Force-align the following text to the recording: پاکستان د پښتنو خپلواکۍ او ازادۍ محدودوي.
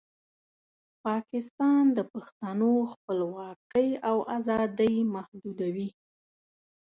پاکستان 1.05 1.81
د 1.97 1.99
پښتنو 2.13 2.71
خپلواکۍ 2.93 3.89
او 4.09 4.17
ازادۍ 4.37 4.95
محدودوي. 5.15 5.89